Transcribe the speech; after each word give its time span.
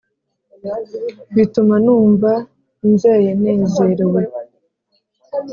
bituma 1.35 1.75
numva 1.85 2.31
nzeye 2.93 3.29
nezerewe 3.41 4.21